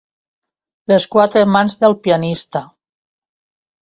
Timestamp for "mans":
1.57-1.77